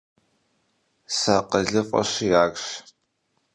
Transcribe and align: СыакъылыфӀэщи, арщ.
СыакъылыфӀэщи, 1.15 2.27
арщ. 2.43 2.65